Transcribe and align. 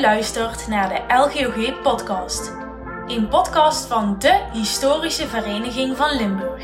Luistert 0.00 0.68
naar 0.68 0.88
de 0.88 1.14
LGOG 1.14 1.82
podcast. 1.82 2.52
Een 3.06 3.28
podcast 3.28 3.86
van 3.86 4.16
de 4.18 4.40
Historische 4.52 5.28
Vereniging 5.28 5.96
van 5.96 6.16
Limburg. 6.16 6.62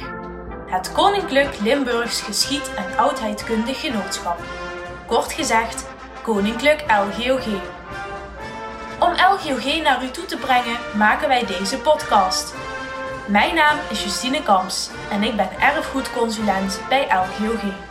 Het 0.67 0.93
Koninklijk 0.93 1.61
Limburgs 1.61 2.21
Geschied- 2.21 2.75
en 2.75 2.99
Oudheidkundig 2.99 3.81
Genootschap. 3.81 4.39
Kort 5.07 5.33
gezegd, 5.33 5.87
Koninklijk 6.23 6.85
LGOG. 6.89 7.47
Om 8.99 9.13
LGOG 9.13 9.83
naar 9.83 10.05
u 10.05 10.11
toe 10.11 10.25
te 10.25 10.37
brengen, 10.37 10.79
maken 10.95 11.29
wij 11.29 11.47
deze 11.47 11.79
podcast. 11.79 12.55
Mijn 13.27 13.55
naam 13.55 13.79
is 13.91 14.05
Justine 14.05 14.43
Kamps 14.43 14.91
en 15.11 15.23
ik 15.23 15.37
ben 15.37 15.61
erfgoedconsulent 15.61 16.81
bij 16.89 17.07
LGOG. 17.07 17.86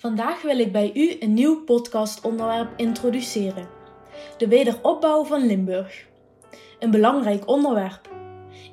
Vandaag 0.00 0.42
wil 0.42 0.58
ik 0.58 0.72
bij 0.72 0.90
u 0.94 1.16
een 1.18 1.34
nieuw 1.34 1.64
podcastonderwerp 1.64 2.72
introduceren: 2.76 3.68
de 4.36 4.48
wederopbouw 4.48 5.24
van 5.24 5.46
Limburg. 5.46 6.06
Een 6.78 6.90
belangrijk 6.90 7.48
onderwerp. 7.48 8.08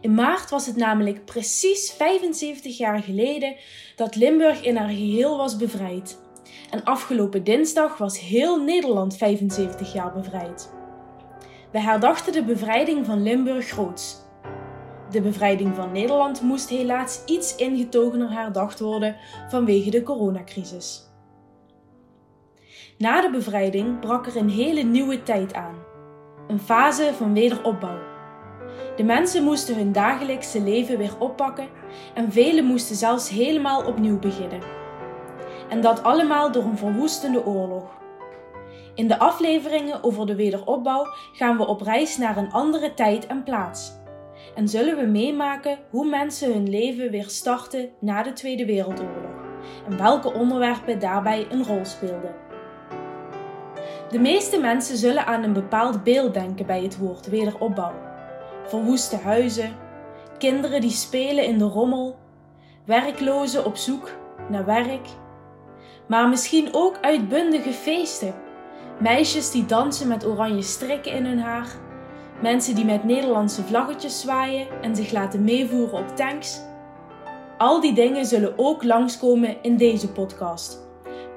In 0.01 0.13
maart 0.13 0.49
was 0.49 0.65
het 0.65 0.75
namelijk 0.75 1.25
precies 1.25 1.91
75 1.91 2.77
jaar 2.77 3.03
geleden 3.03 3.55
dat 3.95 4.15
Limburg 4.15 4.63
in 4.63 4.75
haar 4.75 4.89
geheel 4.89 5.37
was 5.37 5.57
bevrijd. 5.57 6.19
En 6.69 6.83
afgelopen 6.83 7.43
dinsdag 7.43 7.97
was 7.97 8.19
heel 8.19 8.63
Nederland 8.63 9.17
75 9.17 9.93
jaar 9.93 10.13
bevrijd. 10.13 10.73
We 11.71 11.79
herdachten 11.79 12.33
de 12.33 12.43
bevrijding 12.43 13.05
van 13.05 13.23
Limburg 13.23 13.67
groots. 13.67 14.15
De 15.11 15.21
bevrijding 15.21 15.75
van 15.75 15.91
Nederland 15.91 16.41
moest 16.41 16.69
helaas 16.69 17.21
iets 17.25 17.55
ingetogener 17.55 18.31
herdacht 18.31 18.79
worden 18.79 19.15
vanwege 19.49 19.89
de 19.89 20.03
coronacrisis. 20.03 21.06
Na 22.97 23.21
de 23.21 23.29
bevrijding 23.29 23.99
brak 23.99 24.27
er 24.27 24.35
een 24.35 24.49
hele 24.49 24.83
nieuwe 24.83 25.23
tijd 25.23 25.53
aan. 25.53 25.75
Een 26.47 26.59
fase 26.59 27.13
van 27.13 27.33
wederopbouw. 27.33 27.99
De 28.95 29.03
mensen 29.03 29.43
moesten 29.43 29.75
hun 29.75 29.91
dagelijkse 29.91 30.61
leven 30.61 30.97
weer 30.97 31.13
oppakken 31.19 31.67
en 32.13 32.31
velen 32.31 32.65
moesten 32.65 32.95
zelfs 32.95 33.29
helemaal 33.29 33.85
opnieuw 33.85 34.19
beginnen. 34.19 34.61
En 35.69 35.81
dat 35.81 36.03
allemaal 36.03 36.51
door 36.51 36.63
een 36.63 36.77
verwoestende 36.77 37.45
oorlog. 37.45 37.97
In 38.95 39.07
de 39.07 39.19
afleveringen 39.19 40.03
over 40.03 40.25
de 40.25 40.35
wederopbouw 40.35 41.05
gaan 41.33 41.57
we 41.57 41.67
op 41.67 41.81
reis 41.81 42.17
naar 42.17 42.37
een 42.37 42.51
andere 42.51 42.93
tijd 42.93 43.27
en 43.27 43.43
plaats. 43.43 43.91
En 44.55 44.67
zullen 44.67 44.97
we 44.97 45.05
meemaken 45.05 45.77
hoe 45.89 46.09
mensen 46.09 46.53
hun 46.53 46.69
leven 46.69 47.11
weer 47.11 47.29
starten 47.29 47.89
na 47.99 48.23
de 48.23 48.33
Tweede 48.33 48.65
Wereldoorlog 48.65 49.35
en 49.89 49.97
welke 49.97 50.33
onderwerpen 50.33 50.99
daarbij 50.99 51.47
een 51.49 51.65
rol 51.65 51.85
speelden. 51.85 52.46
De 54.09 54.19
meeste 54.19 54.59
mensen 54.59 54.97
zullen 54.97 55.25
aan 55.25 55.43
een 55.43 55.53
bepaald 55.53 56.03
beeld 56.03 56.33
denken 56.33 56.65
bij 56.65 56.83
het 56.83 56.97
woord 56.97 57.29
wederopbouw. 57.29 57.93
Verwoeste 58.67 59.15
huizen, 59.15 59.75
kinderen 60.37 60.81
die 60.81 60.91
spelen 60.91 61.45
in 61.45 61.57
de 61.57 61.65
rommel, 61.65 62.17
werklozen 62.85 63.65
op 63.65 63.75
zoek 63.75 64.11
naar 64.49 64.65
werk. 64.65 65.07
Maar 66.07 66.29
misschien 66.29 66.69
ook 66.71 66.97
uitbundige 67.01 67.71
feesten. 67.71 68.33
Meisjes 68.99 69.51
die 69.51 69.65
dansen 69.65 70.07
met 70.07 70.25
oranje 70.25 70.61
strikken 70.61 71.11
in 71.11 71.25
hun 71.25 71.39
haar. 71.39 71.67
Mensen 72.41 72.75
die 72.75 72.85
met 72.85 73.03
Nederlandse 73.03 73.63
vlaggetjes 73.63 74.21
zwaaien 74.21 74.67
en 74.81 74.95
zich 74.95 75.11
laten 75.11 75.43
meevoeren 75.43 75.99
op 75.99 76.15
tanks. 76.15 76.61
Al 77.57 77.81
die 77.81 77.93
dingen 77.93 78.25
zullen 78.25 78.53
ook 78.55 78.83
langskomen 78.83 79.57
in 79.61 79.77
deze 79.77 80.11
podcast. 80.11 80.86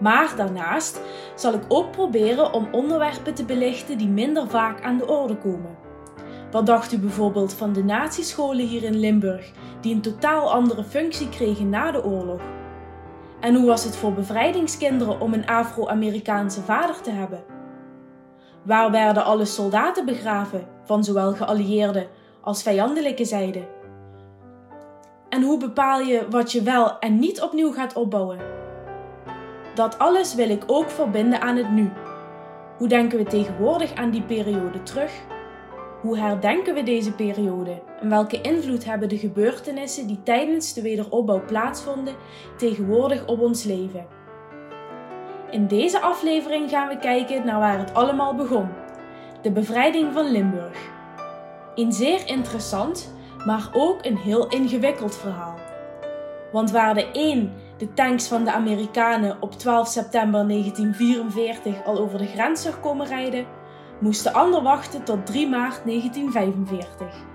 Maar 0.00 0.32
daarnaast 0.36 1.00
zal 1.34 1.52
ik 1.52 1.62
ook 1.68 1.90
proberen 1.90 2.52
om 2.52 2.68
onderwerpen 2.72 3.34
te 3.34 3.44
belichten 3.44 3.98
die 3.98 4.08
minder 4.08 4.48
vaak 4.48 4.82
aan 4.82 4.98
de 4.98 5.06
orde 5.06 5.36
komen. 5.36 5.78
Wat 6.50 6.66
dacht 6.66 6.92
u 6.92 6.98
bijvoorbeeld 6.98 7.54
van 7.54 7.72
de 7.72 7.84
natiescholen 7.84 8.66
hier 8.66 8.82
in 8.82 8.98
Limburg, 8.98 9.52
die 9.80 9.94
een 9.94 10.00
totaal 10.00 10.52
andere 10.52 10.84
functie 10.84 11.28
kregen 11.28 11.68
na 11.68 11.90
de 11.90 12.04
oorlog? 12.04 12.40
En 13.40 13.54
hoe 13.54 13.66
was 13.66 13.84
het 13.84 13.96
voor 13.96 14.12
bevrijdingskinderen 14.12 15.20
om 15.20 15.34
een 15.34 15.46
Afro-Amerikaanse 15.46 16.60
vader 16.60 17.00
te 17.00 17.10
hebben? 17.10 17.42
Waar 18.62 18.90
werden 18.90 19.24
alle 19.24 19.44
soldaten 19.44 20.04
begraven, 20.04 20.66
van 20.84 21.04
zowel 21.04 21.32
geallieerde 21.32 22.06
als 22.40 22.62
vijandelijke 22.62 23.24
zijde? 23.24 23.68
En 25.28 25.42
hoe 25.42 25.58
bepaal 25.58 26.00
je 26.00 26.26
wat 26.30 26.52
je 26.52 26.62
wel 26.62 26.98
en 26.98 27.18
niet 27.18 27.42
opnieuw 27.42 27.72
gaat 27.72 27.94
opbouwen? 27.94 28.59
Dat 29.80 29.98
alles 29.98 30.34
wil 30.34 30.50
ik 30.50 30.62
ook 30.66 30.90
verbinden 30.90 31.40
aan 31.40 31.56
het 31.56 31.70
nu. 31.70 31.90
Hoe 32.78 32.88
denken 32.88 33.18
we 33.18 33.24
tegenwoordig 33.24 33.94
aan 33.94 34.10
die 34.10 34.22
periode 34.22 34.82
terug? 34.82 35.12
Hoe 36.00 36.18
herdenken 36.18 36.74
we 36.74 36.82
deze 36.82 37.12
periode 37.12 37.82
en 38.00 38.08
welke 38.08 38.40
invloed 38.40 38.84
hebben 38.84 39.08
de 39.08 39.18
gebeurtenissen 39.18 40.06
die 40.06 40.22
tijdens 40.22 40.72
de 40.72 40.82
wederopbouw 40.82 41.44
plaatsvonden 41.44 42.14
tegenwoordig 42.56 43.26
op 43.26 43.40
ons 43.40 43.64
leven? 43.64 44.06
In 45.50 45.66
deze 45.66 46.00
aflevering 46.00 46.70
gaan 46.70 46.88
we 46.88 46.98
kijken 46.98 47.46
naar 47.46 47.58
waar 47.58 47.78
het 47.78 47.94
allemaal 47.94 48.34
begon: 48.34 48.68
de 49.42 49.50
bevrijding 49.50 50.12
van 50.12 50.30
Limburg. 50.30 50.90
Een 51.74 51.92
zeer 51.92 52.22
interessant, 52.26 53.14
maar 53.46 53.68
ook 53.72 54.04
een 54.04 54.18
heel 54.18 54.48
ingewikkeld 54.48 55.16
verhaal. 55.16 55.58
Want 56.52 56.70
waar 56.70 56.94
de 56.94 57.08
een 57.12 57.52
de 57.80 57.94
tanks 57.94 58.28
van 58.28 58.44
de 58.44 58.52
Amerikanen 58.52 59.42
op 59.42 59.52
12 59.52 59.88
september 59.88 60.48
1944 60.48 61.84
al 61.84 61.98
over 61.98 62.18
de 62.18 62.26
grens 62.26 62.62
zag 62.62 62.80
komen 62.80 63.06
rijden, 63.06 63.46
moest 64.00 64.22
de 64.22 64.32
ander 64.32 64.62
wachten 64.62 65.04
tot 65.04 65.26
3 65.26 65.48
maart 65.48 65.84
1945. 65.84 67.28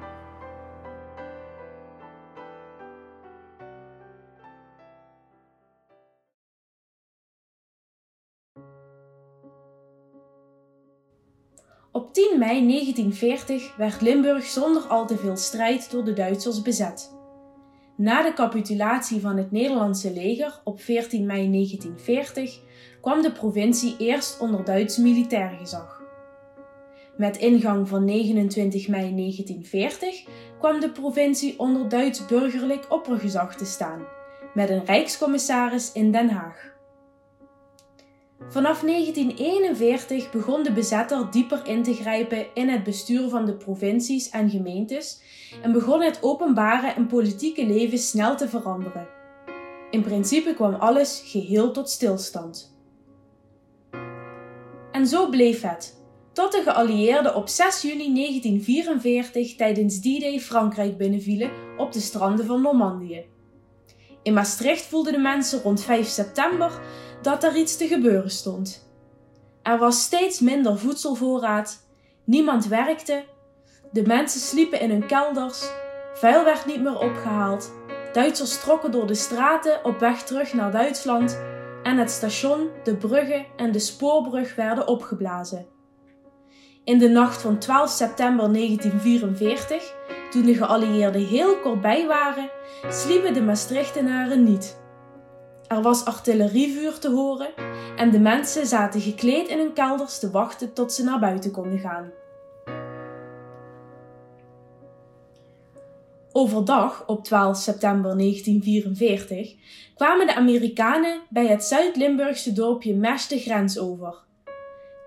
Op 11.92 12.14
10 12.14 12.36
mei 12.40 12.68
1940 12.68 13.76
werd 13.76 14.02
Limburg 14.02 14.46
zonder 14.46 14.82
al 14.84 15.08
te 15.08 15.18
veel 15.18 15.38
strijd 15.38 15.92
door 15.92 16.04
de 16.04 16.14
Duitsers 16.14 16.62
bezet. 16.62 17.15
Na 17.98 18.24
de 18.24 18.34
capitulatie 18.34 19.22
van 19.22 19.38
het 19.38 19.52
Nederlandse 19.52 20.14
leger 20.14 20.60
op 20.64 20.82
14 20.82 21.26
mei 21.26 21.52
1940 21.52 22.60
kwam 23.02 23.22
de 23.22 23.32
provincie 23.32 23.96
eerst 23.98 24.40
onder 24.40 24.64
Duits 24.64 24.98
militair 24.98 25.50
gezag. 25.50 26.02
Met 27.18 27.38
ingang 27.38 27.88
van 27.88 28.06
29 28.06 28.88
mei 28.88 29.16
1940 29.16 30.26
kwam 30.60 30.80
de 30.80 30.92
provincie 30.92 31.60
onder 31.60 31.90
Duits 31.90 32.26
burgerlijk 32.26 32.86
oppergezag 32.90 33.56
te 33.56 33.66
staan, 33.66 34.08
met 34.54 34.70
een 34.70 34.86
rijkscommissaris 34.86 35.92
in 35.92 36.12
Den 36.12 36.30
Haag. 36.30 36.75
Vanaf 38.50 38.82
1941 38.82 40.32
begon 40.32 40.64
de 40.64 40.72
bezetter 40.72 41.32
dieper 41.32 41.68
in 41.68 41.84
te 41.84 41.94
grijpen 41.94 42.46
in 42.54 42.70
het 42.70 42.84
bestuur 42.84 43.30
van 43.30 43.46
de 43.46 43.54
provincies 43.54 44.30
en 44.30 44.50
gemeentes 44.50 45.22
en 45.62 45.72
begon 45.72 46.02
het 46.02 46.18
openbare 46.22 46.88
en 46.88 47.08
politieke 47.08 47.66
leven 47.66 47.98
snel 47.98 48.38
te 48.38 48.50
veranderen. 48.50 49.08
In 49.90 50.02
principe 50.02 50.54
kwam 50.54 50.74
alles 50.74 51.24
geheel 51.26 51.72
tot 51.72 51.90
stilstand. 51.90 52.78
En 54.92 55.08
zo 55.08 55.30
bleef 55.30 55.62
het, 55.62 56.02
tot 56.34 56.52
de 56.52 56.62
geallieerden 56.62 57.36
op 57.36 57.48
6 57.48 57.82
juni 57.82 58.14
1944 58.14 59.56
tijdens 59.56 60.00
D-Day 60.00 60.40
Frankrijk 60.40 60.98
binnenvielen 60.98 61.52
op 61.78 61.92
de 61.92 62.00
stranden 62.00 62.46
van 62.46 62.62
Normandië. 62.62 63.26
In 64.24 64.34
Maastricht 64.34 64.86
voelden 64.86 65.14
de 65.14 65.20
mensen 65.20 65.62
rond 65.62 65.82
5 65.82 66.08
september 66.08 66.82
dat 67.26 67.44
er 67.44 67.56
iets 67.56 67.78
te 67.78 67.88
gebeuren 67.88 68.32
stond. 68.32 68.90
Er 69.62 69.78
was 69.78 70.04
steeds 70.04 70.40
minder 70.40 70.80
voedselvoorraad, 70.80 71.86
niemand 72.24 72.68
werkte, 72.68 73.24
de 73.92 74.06
mensen 74.06 74.40
sliepen 74.40 74.80
in 74.80 74.90
hun 74.90 75.06
kelders, 75.06 75.70
vuil 76.14 76.44
werd 76.44 76.66
niet 76.66 76.82
meer 76.82 77.00
opgehaald, 77.00 77.72
Duitsers 78.14 78.60
trokken 78.60 78.92
door 78.92 79.08
de 79.08 79.16
straten 79.16 79.86
op 79.86 80.00
weg 80.00 80.24
terug 80.24 80.54
naar 80.54 80.72
Duitsland 80.72 81.40
en 81.84 81.98
het 81.98 82.12
station, 82.12 82.70
de 82.84 82.96
bruggen 82.96 83.46
en 83.58 83.72
de 83.72 83.80
spoorbrug 83.80 84.56
werden 84.56 84.88
opgeblazen. 84.88 85.66
In 86.84 87.00
de 87.00 87.10
nacht 87.10 87.42
van 87.42 87.60
12 87.60 87.90
september 87.90 88.54
1944, 88.54 89.96
toen 90.32 90.46
de 90.46 90.56
geallieerden 90.56 91.26
heel 91.26 91.58
kort 91.58 91.82
bij 91.82 92.08
waren, 92.08 92.50
sliepen 92.90 93.34
de 93.34 93.42
Maastrichtenaren 93.42 94.44
niet. 94.44 94.84
Er 95.68 95.82
was 95.82 96.06
artillerievuur 96.06 97.00
te 97.00 97.10
horen 97.10 97.50
en 97.96 98.12
de 98.12 98.20
mensen 98.20 98.68
zaten 98.68 99.02
gekleed 99.02 99.48
in 99.48 99.58
hun 99.58 99.74
kelders 99.74 100.20
te 100.20 100.32
wachten 100.32 100.74
tot 100.74 100.94
ze 100.94 101.04
naar 101.04 101.20
buiten 101.20 101.52
konden 101.52 101.80
gaan. 101.80 102.12
Overdag, 106.32 107.08
op 107.08 107.24
12 107.24 107.58
september 107.58 108.18
1944, 108.18 109.56
kwamen 109.96 110.28
de 110.28 110.36
Amerikanen 110.36 111.22
bij 111.30 111.48
het 111.48 111.64
Zuid-Limburgse 111.64 112.54
dorpje 112.54 112.96
Mesh 112.96 113.28
de 113.28 113.40
grens 113.40 113.80
over. 113.80 114.16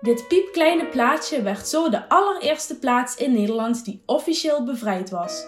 Dit 0.01 0.27
piepkleine 0.27 0.85
plaatsje 0.85 1.41
werd 1.41 1.67
zo 1.67 1.89
de 1.89 2.09
allereerste 2.09 2.79
plaats 2.79 3.15
in 3.15 3.33
Nederland 3.33 3.85
die 3.85 4.01
officieel 4.05 4.63
bevrijd 4.63 5.09
was. 5.09 5.45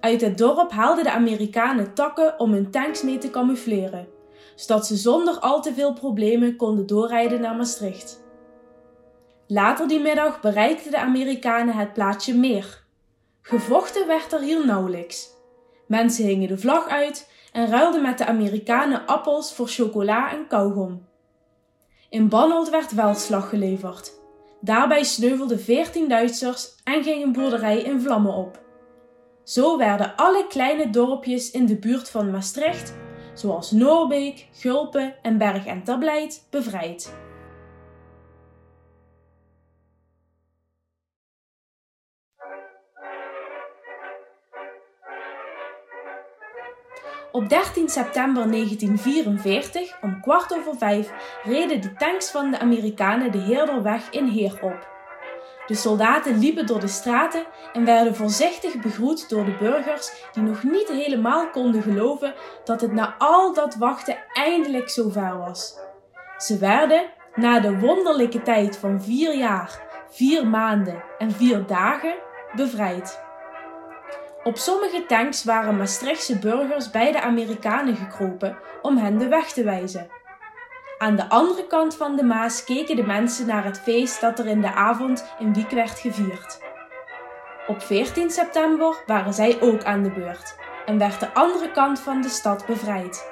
Uit 0.00 0.20
het 0.20 0.38
dorp 0.38 0.70
haalden 0.70 1.04
de 1.04 1.12
Amerikanen 1.12 1.94
takken 1.94 2.40
om 2.40 2.52
hun 2.52 2.70
tanks 2.70 3.02
mee 3.02 3.18
te 3.18 3.30
camoufleren, 3.30 4.08
zodat 4.54 4.86
ze 4.86 4.96
zonder 4.96 5.38
al 5.38 5.62
te 5.62 5.74
veel 5.74 5.92
problemen 5.92 6.56
konden 6.56 6.86
doorrijden 6.86 7.40
naar 7.40 7.56
Maastricht. 7.56 8.26
Later 9.46 9.88
die 9.88 10.00
middag 10.00 10.40
bereikten 10.40 10.90
de 10.90 10.98
Amerikanen 10.98 11.74
het 11.74 11.92
plaatsje 11.92 12.34
Meer. 12.34 12.84
Gevochten 13.42 14.06
werd 14.06 14.32
er 14.32 14.40
hier 14.40 14.66
nauwelijks. 14.66 15.30
Mensen 15.86 16.24
hingen 16.24 16.48
de 16.48 16.58
vlag 16.58 16.88
uit 16.88 17.30
en 17.52 17.68
ruilden 17.68 18.02
met 18.02 18.18
de 18.18 18.26
Amerikanen 18.26 19.06
appels 19.06 19.54
voor 19.54 19.68
chocola 19.68 20.32
en 20.32 20.46
kauwgom. 20.46 21.06
In 22.10 22.28
Bannold 22.28 22.70
werd 22.70 22.92
veldslag 22.94 23.48
geleverd. 23.48 24.12
Daarbij 24.60 25.02
sneuvelden 25.02 25.60
veertien 25.60 26.08
Duitsers 26.08 26.74
en 26.84 27.02
ging 27.02 27.22
een 27.22 27.32
boerderij 27.32 27.78
in 27.78 28.00
vlammen 28.00 28.34
op. 28.34 28.66
Zo 29.48 29.76
werden 29.78 30.16
alle 30.16 30.46
kleine 30.46 30.90
dorpjes 30.90 31.50
in 31.50 31.66
de 31.66 31.76
buurt 31.76 32.10
van 32.10 32.30
Maastricht, 32.30 32.94
zoals 33.34 33.70
Noorbeek, 33.70 34.48
Gulpen 34.52 35.14
en 35.22 35.38
Berg 35.38 35.66
en 35.66 35.84
Terblijd, 35.84 36.46
bevrijd. 36.50 37.14
Op 47.32 47.48
13 47.48 47.88
september 47.88 48.50
1944, 48.50 50.02
om 50.02 50.20
kwart 50.20 50.54
over 50.54 50.76
vijf, 50.76 51.12
reden 51.44 51.80
de 51.80 51.94
tanks 51.94 52.30
van 52.30 52.50
de 52.50 52.58
Amerikanen 52.58 53.32
de 53.32 53.38
Heerderweg 53.38 54.10
in 54.10 54.26
Heer 54.26 54.58
op. 54.62 54.97
De 55.68 55.74
soldaten 55.74 56.38
liepen 56.38 56.66
door 56.66 56.80
de 56.80 56.88
straten 56.88 57.44
en 57.72 57.84
werden 57.84 58.14
voorzichtig 58.14 58.80
begroet 58.80 59.28
door 59.28 59.44
de 59.44 59.56
burgers 59.58 60.12
die 60.32 60.42
nog 60.42 60.62
niet 60.62 60.88
helemaal 60.88 61.50
konden 61.50 61.82
geloven 61.82 62.34
dat 62.64 62.80
het 62.80 62.92
na 62.92 63.14
al 63.18 63.54
dat 63.54 63.74
wachten 63.74 64.18
eindelijk 64.32 64.90
zover 64.90 65.38
was. 65.38 65.78
Ze 66.38 66.58
werden, 66.58 67.06
na 67.34 67.60
de 67.60 67.78
wonderlijke 67.78 68.42
tijd 68.42 68.76
van 68.76 69.02
vier 69.02 69.34
jaar, 69.34 69.80
vier 70.10 70.46
maanden 70.46 71.02
en 71.18 71.30
vier 71.30 71.66
dagen, 71.66 72.14
bevrijd. 72.56 73.20
Op 74.42 74.56
sommige 74.56 75.04
tanks 75.06 75.44
waren 75.44 75.76
Maastrichtse 75.76 76.38
burgers 76.38 76.90
bij 76.90 77.12
de 77.12 77.20
Amerikanen 77.20 77.96
gekropen 77.96 78.58
om 78.82 78.96
hen 78.96 79.18
de 79.18 79.28
weg 79.28 79.52
te 79.52 79.64
wijzen. 79.64 80.17
Aan 80.98 81.16
de 81.16 81.28
andere 81.28 81.66
kant 81.66 81.96
van 81.96 82.16
de 82.16 82.24
Maas 82.24 82.64
keken 82.64 82.96
de 82.96 83.06
mensen 83.06 83.46
naar 83.46 83.64
het 83.64 83.80
feest 83.80 84.20
dat 84.20 84.38
er 84.38 84.46
in 84.46 84.60
de 84.60 84.72
avond 84.72 85.24
in 85.38 85.54
Wiek 85.54 85.70
werd 85.70 85.98
gevierd. 85.98 86.58
Op 87.66 87.82
14 87.82 88.30
september 88.30 89.02
waren 89.06 89.34
zij 89.34 89.60
ook 89.60 89.84
aan 89.84 90.02
de 90.02 90.10
beurt 90.10 90.56
en 90.86 90.98
werd 90.98 91.20
de 91.20 91.34
andere 91.34 91.70
kant 91.70 92.00
van 92.00 92.20
de 92.20 92.28
stad 92.28 92.66
bevrijd. 92.66 93.30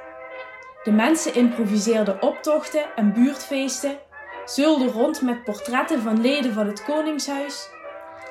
De 0.83 0.93
mensen 0.93 1.35
improviseerden 1.35 2.23
optochten 2.23 2.95
en 2.97 3.13
buurtfeesten, 3.13 3.99
zeulden 4.45 4.89
rond 4.89 5.23
met 5.23 5.45
portretten 5.45 6.01
van 6.01 6.21
leden 6.21 6.53
van 6.53 6.67
het 6.67 6.85
Koningshuis 6.85 7.75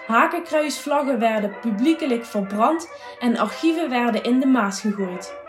Hakenkruisvlaggen 0.07 1.19
werden 1.19 1.59
publiekelijk 1.61 2.25
verbrand 2.25 2.89
en 3.19 3.37
archieven 3.37 3.89
werden 3.89 4.23
in 4.23 4.39
de 4.39 4.45
Maas 4.45 4.81
gegooid. 4.81 5.44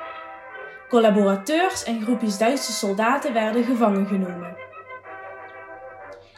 Collaborateurs 0.89 1.85
en 1.85 2.03
groepjes 2.03 2.39
Duitse 2.39 2.73
soldaten 2.73 3.33
werden 3.33 3.65
gevangen 3.65 4.07
genomen. 4.07 4.57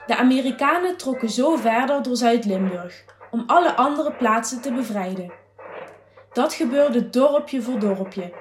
De 0.07 0.17
Amerikanen 0.17 0.97
trokken 0.97 1.29
zo 1.29 1.57
verder 1.57 2.03
door 2.03 2.17
Zuid-Limburg 2.17 3.05
om 3.31 3.43
alle 3.47 3.77
andere 3.77 4.13
plaatsen 4.13 4.61
te 4.61 4.73
bevrijden. 4.73 5.33
Dat 6.33 6.55
gebeurde 6.55 7.11
dorpje 7.11 7.63
voor 7.63 7.79
dorpje. 7.79 8.33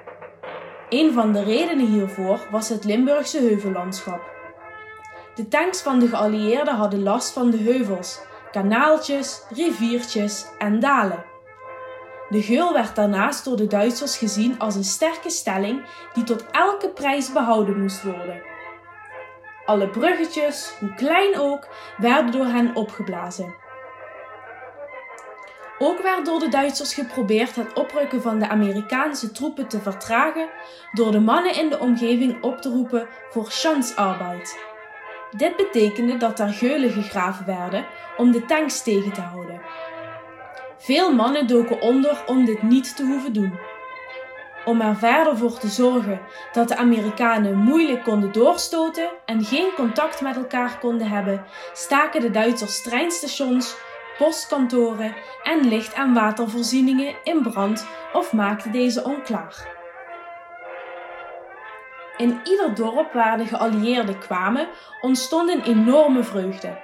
Een 0.88 1.12
van 1.12 1.32
de 1.32 1.42
redenen 1.42 1.86
hiervoor 1.86 2.46
was 2.50 2.68
het 2.68 2.84
Limburgse 2.84 3.38
heuvellandschap. 3.38 4.20
De 5.34 5.48
tanks 5.48 5.82
van 5.82 5.98
de 5.98 6.08
geallieerden 6.08 6.74
hadden 6.74 7.02
last 7.02 7.32
van 7.32 7.50
de 7.50 7.58
heuvels 7.58 8.20
kanaaltjes, 8.50 9.42
riviertjes 9.50 10.46
en 10.58 10.80
dalen. 10.80 11.24
De 12.28 12.42
geul 12.42 12.72
werd 12.72 12.96
daarnaast 12.96 13.44
door 13.44 13.56
de 13.56 13.66
Duitsers 13.66 14.16
gezien 14.16 14.58
als 14.58 14.74
een 14.74 14.84
sterke 14.84 15.30
stelling 15.30 15.84
die 16.14 16.24
tot 16.24 16.44
elke 16.50 16.88
prijs 16.88 17.32
behouden 17.32 17.80
moest 17.80 18.02
worden. 18.02 18.42
Alle 19.64 19.88
bruggetjes, 19.88 20.72
hoe 20.80 20.94
klein 20.94 21.38
ook, 21.38 21.68
werden 21.96 22.32
door 22.32 22.46
hen 22.46 22.74
opgeblazen. 22.74 23.54
Ook 25.78 26.02
werd 26.02 26.26
door 26.26 26.38
de 26.38 26.48
Duitsers 26.48 26.94
geprobeerd 26.94 27.56
het 27.56 27.72
oprukken 27.72 28.22
van 28.22 28.38
de 28.38 28.48
Amerikaanse 28.48 29.32
troepen 29.32 29.68
te 29.68 29.80
vertragen 29.80 30.48
door 30.92 31.12
de 31.12 31.20
mannen 31.20 31.54
in 31.54 31.68
de 31.68 31.78
omgeving 31.78 32.42
op 32.42 32.60
te 32.60 32.68
roepen 32.68 33.08
voor 33.30 33.44
chansarbeid. 33.44 34.58
Dit 35.36 35.56
betekende 35.56 36.16
dat 36.16 36.40
er 36.40 36.48
geulen 36.48 36.90
gegraven 36.90 37.46
werden 37.46 37.86
om 38.16 38.32
de 38.32 38.44
tanks 38.44 38.82
tegen 38.82 39.12
te 39.12 39.20
houden. 39.20 39.57
Veel 40.78 41.14
mannen 41.14 41.46
doken 41.46 41.80
onder 41.80 42.24
om 42.26 42.44
dit 42.44 42.62
niet 42.62 42.96
te 42.96 43.04
hoeven 43.06 43.32
doen. 43.32 43.58
Om 44.64 44.80
er 44.80 44.96
verder 44.96 45.36
voor 45.36 45.58
te 45.58 45.68
zorgen 45.68 46.20
dat 46.52 46.68
de 46.68 46.76
Amerikanen 46.76 47.56
moeilijk 47.56 48.04
konden 48.04 48.32
doorstoten 48.32 49.08
en 49.24 49.44
geen 49.44 49.70
contact 49.76 50.20
met 50.20 50.36
elkaar 50.36 50.78
konden 50.78 51.08
hebben, 51.08 51.44
staken 51.72 52.20
de 52.20 52.30
Duitsers 52.30 52.82
treinstations, 52.82 53.76
postkantoren 54.18 55.14
en 55.42 55.68
licht- 55.68 55.94
en 55.94 56.14
watervoorzieningen 56.14 57.14
in 57.24 57.42
brand 57.42 57.86
of 58.12 58.32
maakten 58.32 58.72
deze 58.72 59.04
onklaar. 59.04 59.76
In 62.16 62.40
ieder 62.44 62.74
dorp 62.74 63.12
waar 63.12 63.38
de 63.38 63.46
geallieerden 63.46 64.18
kwamen, 64.18 64.68
ontstond 65.00 65.50
een 65.50 65.62
enorme 65.62 66.22
vreugde. 66.22 66.78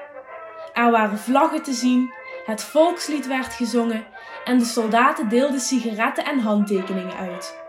Er 0.72 0.90
waren 0.90 1.18
vlaggen 1.18 1.62
te 1.62 1.72
zien, 1.72 2.12
het 2.44 2.62
volkslied 2.62 3.26
werd 3.26 3.52
gezongen 3.52 4.06
en 4.44 4.58
de 4.58 4.64
soldaten 4.64 5.28
deelden 5.28 5.60
sigaretten 5.60 6.24
en 6.24 6.38
handtekeningen 6.38 7.16
uit. 7.16 7.62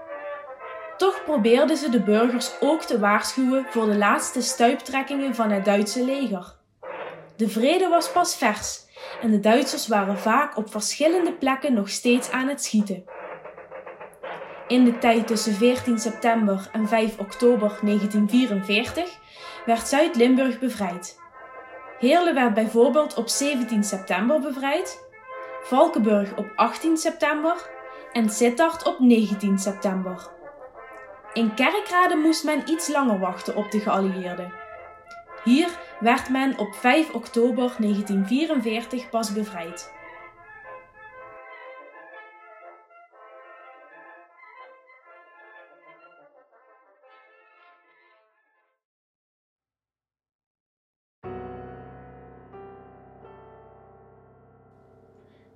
Toch 0.98 1.24
probeerden 1.24 1.78
ze 1.78 1.90
de 1.90 2.02
burgers 2.02 2.52
ook 2.60 2.82
te 2.82 3.00
waarschuwen 3.00 3.66
voor 3.70 3.86
de 3.86 3.98
laatste 3.98 4.42
stuiptrekkingen 4.42 5.36
van 5.36 5.52
het 5.52 5.66
Duitse 5.66 6.06
leger. 6.06 6.56
De 7.36 7.50
vrede 7.50 7.88
was 7.88 8.12
pas 8.12 8.36
vers 8.36 8.84
en 9.22 9.32
de 9.32 9.40
Duitsers 9.40 9.88
waren 9.88 10.18
vaak 10.18 10.58
op 10.58 10.72
verschillende 10.72 11.34
plekken 11.34 11.74
nog 11.74 11.90
steeds 11.90 12.32
aan 12.32 12.48
het 12.48 12.64
schieten. 12.64 13.04
In 14.68 14.84
de 14.84 14.98
tijd 14.98 15.28
tussen 15.28 15.54
14 15.54 16.00
september 16.00 16.70
en 16.72 16.88
5 16.88 17.20
oktober 17.20 17.78
1944 17.82 19.20
werd 19.66 19.88
Zuid-Limburg 19.88 20.60
bevrijd. 20.60 21.20
Heerlen 22.06 22.34
werd 22.34 22.54
bijvoorbeeld 22.54 23.14
op 23.14 23.28
17 23.28 23.84
september 23.84 24.40
bevrijd, 24.40 25.08
Valkenburg 25.64 26.36
op 26.36 26.52
18 26.56 26.98
september 26.98 27.70
en 28.14 28.30
Sittard 28.30 28.88
op 28.88 29.00
19 29.00 29.60
september. 29.60 30.30
In 31.34 31.54
Kerkrade 31.54 32.16
moest 32.16 32.44
men 32.44 32.70
iets 32.70 32.88
langer 32.88 33.20
wachten 33.20 33.56
op 33.56 33.72
de 33.72 33.80
geallieerden. 33.80 34.54
Hier 35.44 35.70
werd 36.00 36.30
men 36.30 36.58
op 36.58 36.76
5 36.76 37.14
oktober 37.14 37.76
1944 37.78 39.10
pas 39.10 39.34
bevrijd. 39.34 39.94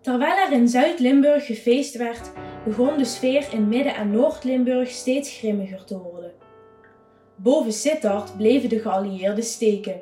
Terwijl 0.10 0.38
er 0.38 0.52
in 0.52 0.68
Zuid-Limburg 0.68 1.46
gefeest 1.46 1.98
werd, 1.98 2.32
begon 2.66 2.98
de 2.98 3.06
sfeer 3.06 3.48
in 3.52 3.68
Midden- 3.68 3.96
en 3.96 4.12
Noord-Limburg 4.12 4.90
steeds 4.90 5.38
grimmiger 5.38 5.84
te 5.86 5.98
worden. 5.98 6.32
Boven 7.36 7.74
Sittard 7.74 8.38
bleven 8.38 8.70
de 8.70 8.80
geallieerden 8.80 9.44
steken. 9.44 10.02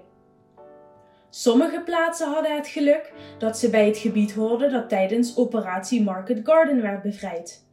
Sommige 1.29 1.81
plaatsen 1.81 2.27
hadden 2.33 2.55
het 2.55 2.67
geluk 2.67 3.13
dat 3.39 3.57
ze 3.57 3.69
bij 3.69 3.85
het 3.85 3.97
gebied 3.97 4.33
hoorden 4.33 4.71
dat 4.71 4.89
tijdens 4.89 5.37
operatie 5.37 6.03
Market 6.03 6.39
Garden 6.43 6.81
werd 6.81 7.01
bevrijd. 7.01 7.65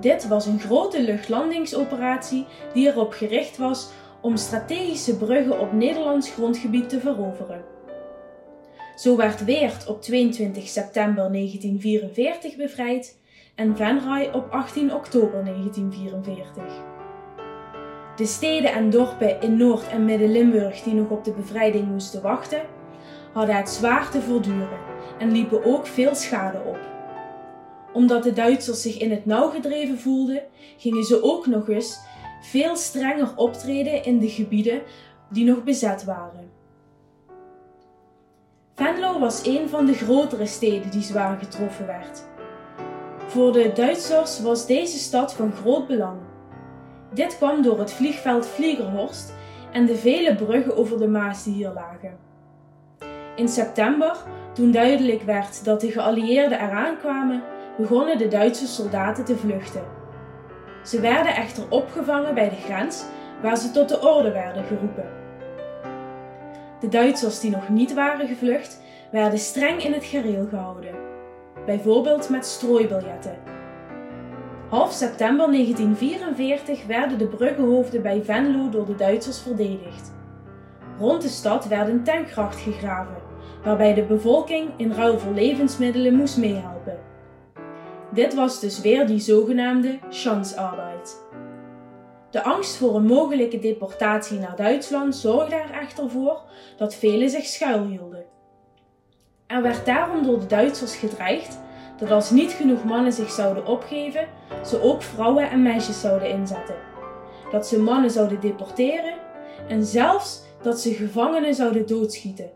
Dit 0.00 0.28
was 0.28 0.46
een 0.46 0.60
grote 0.60 1.02
luchtlandingsoperatie 1.02 2.46
die 2.72 2.88
erop 2.88 3.12
gericht 3.12 3.56
was 3.56 3.90
om 4.20 4.36
strategische 4.36 5.16
bruggen 5.16 5.60
op 5.60 5.72
Nederlands 5.72 6.30
grondgebied 6.30 6.88
te 6.88 7.00
veroveren. 7.00 7.75
Zo 8.96 9.16
werd 9.16 9.44
Weert 9.44 9.86
op 9.86 10.02
22 10.02 10.68
september 10.68 11.32
1944 11.32 12.56
bevrijd 12.56 13.18
en 13.54 13.76
Venray 13.76 14.30
op 14.32 14.50
18 14.50 14.94
oktober 14.94 15.44
1944. 15.44 16.64
De 18.16 18.26
steden 18.26 18.72
en 18.72 18.90
dorpen 18.90 19.40
in 19.40 19.56
Noord- 19.56 19.88
en 19.88 20.04
Midden-Limburg 20.04 20.82
die 20.82 20.94
nog 20.94 21.10
op 21.10 21.24
de 21.24 21.32
bevrijding 21.32 21.88
moesten 21.88 22.22
wachten, 22.22 22.62
hadden 23.32 23.56
het 23.56 23.68
zwaar 23.68 24.10
te 24.10 24.20
verduren 24.20 24.78
en 25.18 25.32
liepen 25.32 25.64
ook 25.64 25.86
veel 25.86 26.14
schade 26.14 26.58
op. 26.58 26.80
Omdat 27.92 28.22
de 28.22 28.32
Duitsers 28.32 28.82
zich 28.82 28.98
in 28.98 29.10
het 29.10 29.26
nauw 29.26 29.50
gedreven 29.50 29.98
voelden, 29.98 30.42
gingen 30.76 31.04
ze 31.04 31.22
ook 31.22 31.46
nog 31.46 31.68
eens 31.68 31.98
veel 32.42 32.76
strenger 32.76 33.36
optreden 33.36 34.04
in 34.04 34.18
de 34.18 34.28
gebieden 34.28 34.82
die 35.30 35.44
nog 35.44 35.64
bezet 35.64 36.04
waren. 36.04 36.45
Venlo 38.76 39.18
was 39.18 39.46
een 39.46 39.68
van 39.68 39.86
de 39.86 39.94
grotere 39.94 40.46
steden 40.46 40.90
die 40.90 41.02
zwaar 41.02 41.38
getroffen 41.38 41.86
werd. 41.86 42.24
Voor 43.26 43.52
de 43.52 43.72
Duitsers 43.72 44.40
was 44.40 44.66
deze 44.66 44.98
stad 44.98 45.34
van 45.34 45.52
groot 45.52 45.86
belang. 45.86 46.18
Dit 47.12 47.36
kwam 47.36 47.62
door 47.62 47.78
het 47.78 47.92
vliegveld 47.92 48.46
Vliegerhorst 48.46 49.34
en 49.72 49.86
de 49.86 49.96
vele 49.96 50.34
bruggen 50.34 50.76
over 50.76 50.98
de 50.98 51.08
Maas 51.08 51.44
die 51.44 51.54
hier 51.54 51.72
lagen. 51.74 52.18
In 53.36 53.48
september, 53.48 54.16
toen 54.52 54.70
duidelijk 54.70 55.22
werd 55.22 55.64
dat 55.64 55.80
de 55.80 55.90
geallieerden 55.90 56.60
eraan 56.60 56.98
kwamen, 56.98 57.42
begonnen 57.78 58.18
de 58.18 58.28
Duitse 58.28 58.66
soldaten 58.66 59.24
te 59.24 59.36
vluchten. 59.36 59.84
Ze 60.84 61.00
werden 61.00 61.34
echter 61.34 61.64
opgevangen 61.68 62.34
bij 62.34 62.48
de 62.48 62.56
grens, 62.56 63.04
waar 63.42 63.56
ze 63.56 63.70
tot 63.70 63.88
de 63.88 64.00
orde 64.00 64.32
werden 64.32 64.64
geroepen. 64.64 65.25
De 66.86 66.92
Duitsers 66.92 67.40
die 67.40 67.50
nog 67.50 67.68
niet 67.68 67.94
waren 67.94 68.28
gevlucht, 68.28 68.80
werden 69.10 69.38
streng 69.38 69.84
in 69.84 69.92
het 69.92 70.04
gareel 70.04 70.46
gehouden, 70.50 70.94
bijvoorbeeld 71.64 72.28
met 72.28 72.46
strooibiljetten. 72.46 73.38
Half 74.68 74.92
september 74.92 75.52
1944 75.52 76.86
werden 76.86 77.18
de 77.18 77.26
bruggenhoofden 77.26 78.02
bij 78.02 78.22
Venlo 78.22 78.68
door 78.68 78.86
de 78.86 78.94
Duitsers 78.94 79.40
verdedigd. 79.40 80.12
Rond 80.98 81.22
de 81.22 81.28
stad 81.28 81.68
werd 81.68 81.88
een 81.88 82.26
gegraven, 82.50 83.22
waarbij 83.64 83.94
de 83.94 84.04
bevolking 84.04 84.68
in 84.76 84.92
ruil 84.92 85.18
voor 85.18 85.34
levensmiddelen 85.34 86.14
moest 86.14 86.36
meehelpen. 86.36 86.98
Dit 88.10 88.34
was 88.34 88.60
dus 88.60 88.80
weer 88.80 89.06
die 89.06 89.20
zogenaamde 89.20 89.98
chansarbeid. 90.10 91.25
De 92.36 92.42
angst 92.42 92.76
voor 92.76 92.94
een 92.94 93.06
mogelijke 93.06 93.58
deportatie 93.58 94.38
naar 94.38 94.56
Duitsland 94.56 95.16
zorgde 95.16 95.54
er 95.54 95.70
echter 95.70 96.10
voor 96.10 96.40
dat 96.76 96.94
velen 96.94 97.30
zich 97.30 97.44
schuilhielden. 97.44 98.24
Er 99.46 99.62
werd 99.62 99.86
daarom 99.86 100.22
door 100.22 100.40
de 100.40 100.46
Duitsers 100.46 100.96
gedreigd 100.96 101.58
dat 101.98 102.10
als 102.10 102.30
niet 102.30 102.52
genoeg 102.52 102.84
mannen 102.84 103.12
zich 103.12 103.30
zouden 103.30 103.66
opgeven, 103.66 104.28
ze 104.64 104.82
ook 104.82 105.02
vrouwen 105.02 105.50
en 105.50 105.62
meisjes 105.62 106.00
zouden 106.00 106.30
inzetten. 106.30 106.74
Dat 107.50 107.66
ze 107.66 107.80
mannen 107.80 108.10
zouden 108.10 108.40
deporteren 108.40 109.14
en 109.68 109.84
zelfs 109.84 110.42
dat 110.62 110.80
ze 110.80 110.94
gevangenen 110.94 111.54
zouden 111.54 111.86
doodschieten. 111.86 112.50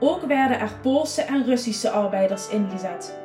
Ook 0.00 0.22
werden 0.22 0.60
er 0.60 0.78
Poolse 0.82 1.22
en 1.22 1.44
Russische 1.44 1.90
arbeiders 1.90 2.48
ingezet. 2.48 3.18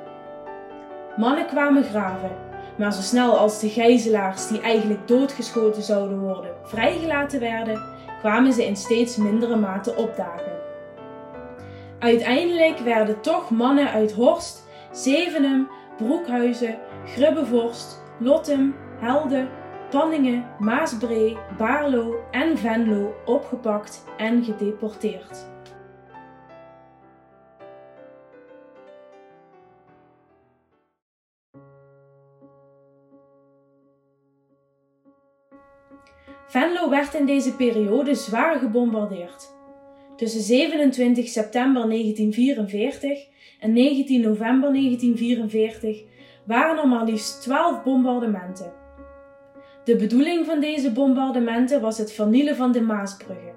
Mannen 1.18 1.46
kwamen 1.46 1.84
graven, 1.84 2.32
maar 2.78 2.94
zo 2.94 3.02
snel 3.02 3.38
als 3.38 3.60
de 3.60 3.70
gijzelaars 3.70 4.48
die 4.48 4.62
eigenlijk 4.62 5.08
doodgeschoten 5.08 5.82
zouden 5.84 6.20
worden 6.20 6.52
vrijgelaten 6.64 7.40
werden, 7.40 7.84
kwamen 8.20 8.54
ze 8.54 8.66
in 8.66 8.76
steeds 8.76 9.16
mindere 9.18 9.56
mate 9.56 9.96
opdagen. 9.96 10.52
Uiteindelijk 12.00 12.80
werden 12.80 13.22
toch 13.22 13.50
mannen 13.50 13.90
uit 13.90 14.12
Horst, 14.12 14.64
Zevenum, 14.92 15.68
Broekhuizen, 15.98 16.78
Grubbevorst, 17.06 18.04
Lottem, 18.20 18.76
Helde, 19.00 19.48
Panningen, 19.90 20.46
Maasbree, 20.60 21.38
Baarlo 21.58 22.16
en 22.32 22.58
Venlo 22.58 23.16
opgepakt 23.26 24.04
en 24.18 24.44
gedeporteerd. 24.44 25.48
Venlo 36.48 36.90
werd 36.90 37.14
in 37.14 37.26
deze 37.26 37.56
periode 37.56 38.16
zwaar 38.16 38.60
gebombardeerd. 38.60 39.56
Tussen 40.16 40.42
27 40.42 41.28
september 41.28 41.90
1944 41.90 43.28
en 43.60 43.74
19 43.74 44.22
november 44.22 44.74
1944 44.74 46.04
waren 46.46 46.78
er 46.78 46.88
maar 46.88 47.06
liefst 47.06 47.42
12 47.42 47.84
bombardementen. 47.84 48.74
De 49.84 49.96
bedoeling 49.96 50.46
van 50.46 50.60
deze 50.60 50.92
bombardementen 50.92 51.82
was 51.82 51.98
het 51.98 52.12
vernielen 52.12 52.56
van 52.56 52.72
de 52.72 52.82
Maasbruggen. 52.82 53.56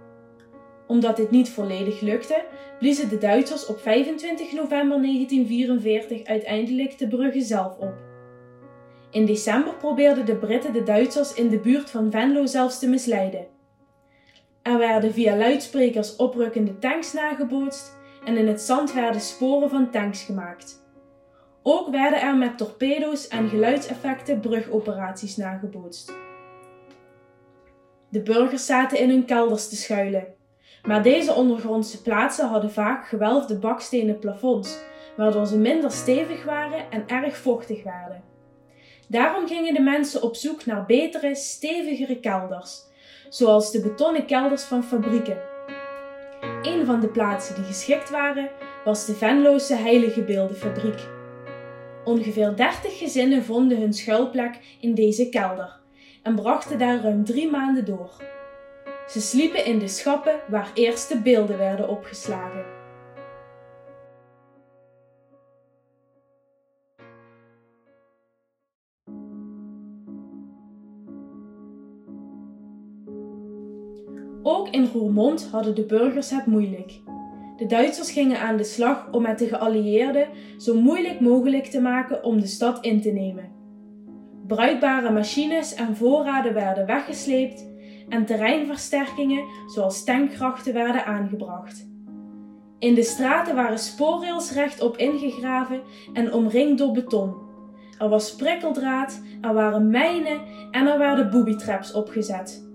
Omdat 0.87 1.17
dit 1.17 1.31
niet 1.31 1.51
volledig 1.51 2.01
lukte, 2.01 2.45
bliezen 2.79 3.09
de 3.09 3.19
Duitsers 3.19 3.67
op 3.67 3.79
25 3.79 4.53
november 4.53 5.03
1944 5.03 6.25
uiteindelijk 6.25 6.99
de 6.99 7.09
bruggen 7.09 7.43
zelf 7.43 7.79
op. 7.79 8.10
In 9.11 9.27
december 9.27 9.75
probeerden 9.75 10.27
de 10.27 10.37
Britten 10.37 10.73
de 10.73 10.83
Duitsers 10.83 11.35
in 11.35 11.49
de 11.49 11.59
buurt 11.59 11.91
van 11.91 12.11
Venlo 12.11 12.47
zelfs 12.47 12.79
te 12.79 12.89
misleiden. 12.89 13.47
Er 14.63 14.79
werden 14.79 15.13
via 15.13 15.37
luidsprekers 15.37 16.17
oprukkende 16.17 16.79
tanks 16.79 17.13
nagebootst 17.13 17.99
en 18.25 18.37
in 18.37 18.47
het 18.47 18.61
zand 18.61 18.93
werden 18.93 19.21
sporen 19.21 19.71
van 19.71 19.91
tanks 19.91 20.23
gemaakt. 20.23 20.83
Ook 21.63 21.91
werden 21.91 22.21
er 22.21 22.37
met 22.37 22.59
torpedo's 22.59 23.29
en 23.29 23.49
geluidseffecten 23.49 24.41
brugoperaties 24.41 25.37
nagebootst. 25.37 26.13
De 28.09 28.23
burgers 28.23 28.67
zaten 28.67 28.99
in 28.99 29.09
hun 29.09 29.25
kelders 29.25 29.69
te 29.69 29.77
schuilen, 29.77 30.27
maar 30.87 31.03
deze 31.03 31.35
ondergrondse 31.35 32.03
plaatsen 32.03 32.49
hadden 32.49 32.71
vaak 32.71 33.07
gewelfde 33.07 33.59
bakstenen 33.59 34.19
plafonds, 34.19 34.79
waardoor 35.17 35.47
ze 35.47 35.59
minder 35.59 35.91
stevig 35.91 36.45
waren 36.45 36.91
en 36.91 37.09
erg 37.09 37.37
vochtig 37.37 37.83
werden. 37.83 38.30
Daarom 39.11 39.47
gingen 39.47 39.75
de 39.75 39.81
mensen 39.81 40.23
op 40.23 40.37
zoek 40.37 40.67
naar 40.67 40.87
betere, 40.87 41.35
stevigere 41.35 42.21
kelders, 42.21 42.83
zoals 43.29 43.71
de 43.71 43.81
betonnen 43.81 44.27
kelders 44.27 44.63
van 44.63 44.85
fabrieken. 44.85 45.39
Een 46.63 46.87
van 46.87 47.01
de 47.01 47.09
plaatsen 47.09 47.55
die 47.55 47.65
geschikt 47.65 48.11
waren 48.11 48.51
was 48.85 49.07
de 49.07 49.15
Venlose 49.15 49.75
Heilige 49.75 50.23
Beeldenfabriek. 50.23 51.09
Ongeveer 52.05 52.57
30 52.57 52.99
gezinnen 52.99 53.45
vonden 53.45 53.81
hun 53.81 53.93
schuilplek 53.93 54.59
in 54.81 54.95
deze 54.95 55.29
kelder 55.29 55.81
en 56.23 56.35
brachten 56.35 56.79
daar 56.79 57.01
ruim 57.01 57.25
drie 57.25 57.51
maanden 57.51 57.85
door. 57.85 58.11
Ze 59.09 59.21
sliepen 59.21 59.65
in 59.65 59.79
de 59.79 59.89
schappen 59.89 60.41
waar 60.49 60.71
eerst 60.75 61.09
de 61.09 61.21
beelden 61.21 61.59
werden 61.59 61.89
opgeslagen. 61.89 62.80
Ook 74.43 74.69
in 74.69 74.89
Roermond 74.93 75.49
hadden 75.51 75.75
de 75.75 75.85
burgers 75.85 76.31
het 76.31 76.47
moeilijk. 76.47 77.01
De 77.57 77.67
Duitsers 77.67 78.11
gingen 78.11 78.41
aan 78.41 78.57
de 78.57 78.65
slag 78.65 79.09
om 79.11 79.23
met 79.23 79.39
de 79.39 79.49
geallieerden 79.49 80.29
zo 80.59 80.75
moeilijk 80.75 81.21
mogelijk 81.21 81.67
te 81.67 81.81
maken 81.81 82.25
om 82.25 82.41
de 82.41 82.47
stad 82.47 82.85
in 82.85 83.01
te 83.01 83.11
nemen. 83.11 83.53
Bruikbare 84.47 85.11
machines 85.11 85.75
en 85.75 85.97
voorraden 85.97 86.55
werden 86.55 86.87
weggesleept 86.87 87.69
en 88.09 88.27
terreinversterkingen 88.27 89.45
zoals 89.67 90.05
tankgrachten 90.05 90.75
werden 90.75 91.05
aangebracht. 91.05 91.89
In 92.79 92.95
de 92.95 93.03
straten 93.03 93.55
waren 93.55 93.79
spoorrails 93.79 94.53
rechtop 94.53 94.97
ingegraven 94.97 95.81
en 96.13 96.33
omringd 96.33 96.79
door 96.79 96.93
beton. 96.93 97.35
Er 97.99 98.09
was 98.09 98.35
prikkeldraad, 98.35 99.23
er 99.41 99.55
waren 99.55 99.91
mijnen 99.91 100.41
en 100.71 100.87
er 100.87 100.99
werden 100.99 101.31
booby-traps 101.31 101.93
opgezet. 101.93 102.70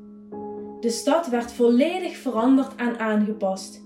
De 0.86 0.92
stad 0.92 1.28
werd 1.28 1.52
volledig 1.52 2.18
veranderd 2.18 2.76
en 2.76 3.00
aangepast 3.00 3.82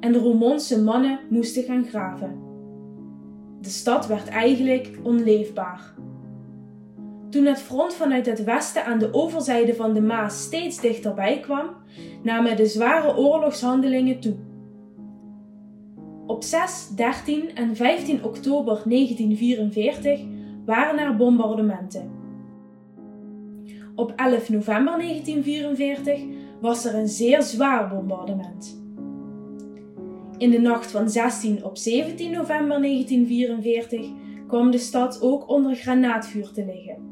en 0.00 0.12
de 0.12 0.18
Roermondse 0.18 0.82
mannen 0.82 1.18
moesten 1.28 1.62
gaan 1.62 1.84
graven. 1.84 2.40
De 3.60 3.68
stad 3.68 4.06
werd 4.06 4.28
eigenlijk 4.28 4.98
onleefbaar. 5.02 5.94
Toen 7.28 7.44
het 7.44 7.58
front 7.58 7.94
vanuit 7.94 8.26
het 8.26 8.44
westen 8.44 8.84
aan 8.84 8.98
de 8.98 9.14
overzijde 9.14 9.74
van 9.74 9.94
de 9.94 10.00
Maas 10.00 10.42
steeds 10.42 10.80
dichterbij 10.80 11.40
kwam, 11.40 11.66
namen 12.22 12.56
de 12.56 12.66
zware 12.66 13.16
oorlogshandelingen 13.16 14.20
toe. 14.20 14.34
Op 16.26 16.42
6, 16.42 16.88
13 16.96 17.54
en 17.54 17.76
15 17.76 18.24
oktober 18.24 18.82
1944 18.84 20.20
waren 20.64 20.98
er 20.98 21.16
bombardementen. 21.16 22.19
Op 23.94 24.12
11 24.16 24.48
november 24.48 24.98
1944 24.98 26.20
was 26.60 26.84
er 26.84 26.94
een 26.94 27.08
zeer 27.08 27.42
zwaar 27.42 27.88
bombardement. 27.88 28.78
In 30.36 30.50
de 30.50 30.60
nacht 30.60 30.90
van 30.90 31.10
16 31.10 31.64
op 31.64 31.76
17 31.76 32.30
november 32.30 32.80
1944 32.80 34.06
kwam 34.46 34.70
de 34.70 34.78
stad 34.78 35.22
ook 35.22 35.48
onder 35.48 35.74
granaatvuur 35.74 36.50
te 36.52 36.64
liggen. 36.64 37.08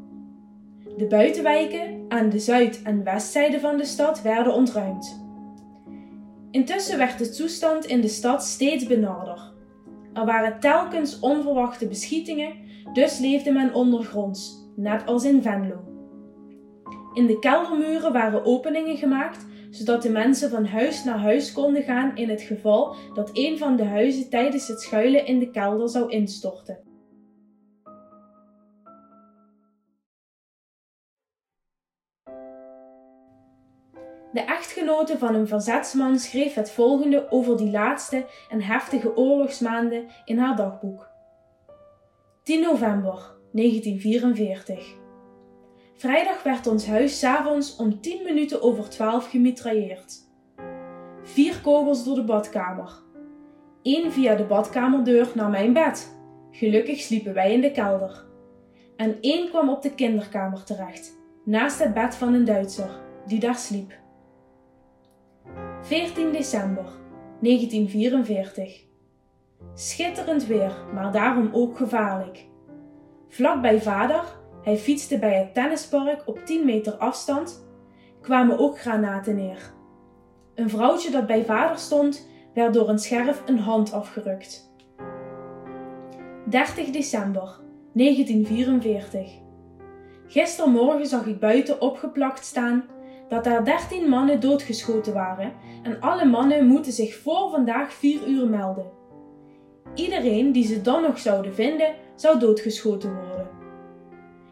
De 0.97 1.07
buitenwijken 1.07 2.05
aan 2.07 2.29
de 2.29 2.39
zuid- 2.39 2.81
en 2.81 3.03
westzijde 3.03 3.59
van 3.59 3.77
de 3.77 3.85
stad 3.85 4.21
werden 4.21 4.53
ontruimd. 4.53 5.27
Intussen 6.51 6.97
werd 6.97 7.17
de 7.17 7.29
toestand 7.29 7.85
in 7.85 8.01
de 8.01 8.07
stad 8.07 8.43
steeds 8.43 8.85
benarder. 8.85 9.53
Er 10.13 10.25
waren 10.25 10.59
telkens 10.59 11.19
onverwachte 11.19 11.87
beschietingen, 11.87 12.53
dus 12.93 13.19
leefde 13.19 13.51
men 13.51 13.73
ondergronds, 13.73 14.71
net 14.75 15.05
als 15.05 15.23
in 15.23 15.41
Venlo. 15.41 15.88
In 17.19 17.27
de 17.27 17.39
keldermuren 17.39 18.13
waren 18.13 18.45
openingen 18.45 18.97
gemaakt, 18.97 19.45
zodat 19.69 20.01
de 20.01 20.09
mensen 20.09 20.49
van 20.49 20.65
huis 20.65 21.03
naar 21.03 21.17
huis 21.17 21.51
konden 21.51 21.83
gaan 21.83 22.15
in 22.15 22.29
het 22.29 22.41
geval 22.41 22.95
dat 23.13 23.29
een 23.33 23.57
van 23.57 23.75
de 23.75 23.83
huizen 23.83 24.29
tijdens 24.29 24.67
het 24.67 24.81
schuilen 24.81 25.25
in 25.25 25.39
de 25.39 25.51
kelder 25.51 25.89
zou 25.89 26.09
instorten. 26.09 26.79
De 34.31 34.41
echtgenote 34.45 35.17
van 35.17 35.35
een 35.35 35.47
verzetsman 35.47 36.19
schreef 36.19 36.53
het 36.53 36.71
volgende 36.71 37.31
over 37.31 37.57
die 37.57 37.71
laatste 37.71 38.25
en 38.49 38.61
heftige 38.61 39.15
oorlogsmaanden 39.15 40.07
in 40.25 40.37
haar 40.37 40.55
dagboek. 40.55 41.09
10 42.43 42.61
november 42.61 43.35
1944. 43.51 45.07
Vrijdag 45.99 46.43
werd 46.43 46.67
ons 46.67 46.87
huis 46.87 47.19
s'avonds 47.19 47.75
om 47.75 48.01
10 48.01 48.23
minuten 48.23 48.61
over 48.61 48.89
12 48.89 49.29
gemitrailleerd. 49.29 50.27
Vier 51.23 51.61
kogels 51.61 52.03
door 52.03 52.15
de 52.15 52.23
badkamer. 52.23 52.91
Eén 53.83 54.11
via 54.11 54.35
de 54.35 54.43
badkamerdeur 54.43 55.31
naar 55.35 55.49
mijn 55.49 55.73
bed. 55.73 56.19
Gelukkig 56.51 56.99
sliepen 56.99 57.33
wij 57.33 57.53
in 57.53 57.61
de 57.61 57.71
kelder. 57.71 58.25
En 58.95 59.17
één 59.21 59.49
kwam 59.49 59.69
op 59.69 59.81
de 59.81 59.95
kinderkamer 59.95 60.63
terecht, 60.63 61.19
naast 61.45 61.79
het 61.79 61.93
bed 61.93 62.15
van 62.15 62.33
een 62.33 62.45
Duitser, 62.45 62.99
die 63.25 63.39
daar 63.39 63.57
sliep. 63.57 63.93
14 65.81 66.31
december 66.31 66.85
1944. 67.41 68.83
Schitterend 69.73 70.45
weer, 70.45 70.73
maar 70.93 71.11
daarom 71.11 71.49
ook 71.51 71.77
gevaarlijk. 71.77 72.47
Vlak 73.27 73.61
bij 73.61 73.81
vader, 73.81 74.38
hij 74.69 74.77
fietste 74.77 75.19
bij 75.19 75.33
het 75.33 75.53
tennispark 75.53 76.21
op 76.25 76.39
10 76.45 76.65
meter 76.65 76.93
afstand, 76.93 77.65
kwamen 78.21 78.59
ook 78.59 78.79
granaten 78.79 79.35
neer. 79.35 79.73
Een 80.55 80.69
vrouwtje 80.69 81.11
dat 81.11 81.27
bij 81.27 81.45
vader 81.45 81.77
stond, 81.77 82.27
werd 82.53 82.73
door 82.73 82.89
een 82.89 82.99
scherf 82.99 83.41
een 83.45 83.59
hand 83.59 83.93
afgerukt. 83.93 84.73
30 86.49 86.89
december 86.89 87.59
1944. 87.93 89.31
Gistermorgen 90.27 91.07
zag 91.07 91.25
ik 91.25 91.39
buiten 91.39 91.81
opgeplakt 91.81 92.45
staan 92.45 92.85
dat 93.29 93.45
er 93.45 93.65
13 93.65 94.09
mannen 94.09 94.39
doodgeschoten 94.39 95.13
waren 95.13 95.53
en 95.83 96.01
alle 96.01 96.25
mannen 96.25 96.65
moeten 96.65 96.91
zich 96.91 97.15
voor 97.15 97.49
vandaag 97.49 97.93
4 97.93 98.27
uur 98.27 98.47
melden. 98.47 98.91
Iedereen 99.95 100.51
die 100.51 100.65
ze 100.65 100.81
dan 100.81 101.01
nog 101.01 101.19
zouden 101.19 101.53
vinden, 101.53 101.93
zou 102.15 102.39
doodgeschoten 102.39 103.13
worden. 103.15 103.38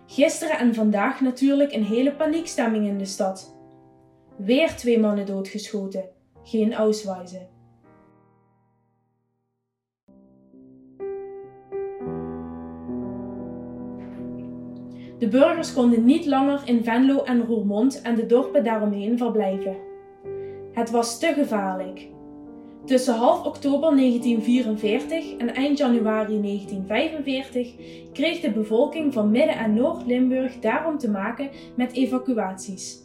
Gisteren 0.10 0.58
en 0.58 0.74
vandaag 0.74 1.22
natuurlijk 1.22 1.74
een 1.74 1.84
hele 1.84 2.16
paniekstemming 2.16 2.88
in 2.88 2.98
de 2.98 3.06
stad. 3.06 3.58
Weer 4.38 4.76
twee 4.76 5.00
mannen 5.00 5.26
doodgeschoten, 5.26 6.10
geen 6.44 6.74
Ausweise. 6.74 7.48
De 15.18 15.28
burgers 15.30 15.74
konden 15.74 16.06
niet 16.06 16.26
langer 16.26 16.62
in 16.66 16.84
Venlo 16.84 17.24
en 17.24 17.46
Roermond 17.46 18.02
en 18.02 18.16
de 18.16 18.26
dorpen 18.26 18.64
daaromheen 18.64 19.18
verblijven. 19.18 19.78
Het 20.72 20.90
was 20.90 21.20
te 21.20 21.34
gevaarlijk. 21.34 22.10
Tussen 22.88 23.16
half 23.16 23.46
oktober 23.46 23.96
1944 23.96 25.38
en 25.38 25.54
eind 25.54 25.78
januari 25.78 26.42
1945 26.42 27.74
kreeg 28.14 28.40
de 28.40 28.52
bevolking 28.52 29.14
van 29.14 29.32
Midden- 29.32 29.58
en 29.58 29.74
Noord-Limburg 29.74 30.60
daarom 30.60 30.98
te 30.98 31.10
maken 31.10 31.50
met 31.76 31.94
evacuaties. 31.94 33.04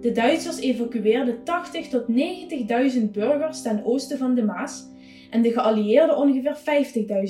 De 0.00 0.12
Duitsers 0.12 0.58
evacueerden 0.58 1.44
80 1.44 1.88
tot 1.88 2.04
90.000 2.08 3.10
burgers 3.12 3.62
ten 3.62 3.84
oosten 3.84 4.18
van 4.18 4.34
de 4.34 4.44
Maas 4.44 4.88
en 5.30 5.42
de 5.42 5.52
geallieerden 5.52 6.16
ongeveer 6.16 6.56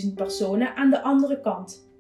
50.000 0.07 0.15
personen 0.15 0.77
aan 0.77 0.91
de 0.91 1.03
andere 1.03 1.41
kant. 1.41 1.91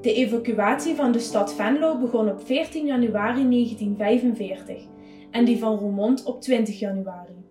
De 0.00 0.14
evacuatie 0.14 0.94
van 0.94 1.12
de 1.12 1.18
stad 1.18 1.54
Venlo 1.54 1.98
begon 1.98 2.30
op 2.30 2.46
14 2.46 2.86
januari 2.86 3.48
1945 3.48 4.82
en 5.30 5.44
die 5.44 5.58
van 5.58 5.78
Roermond 5.78 6.24
op 6.24 6.40
20 6.40 6.78
januari. 6.78 7.43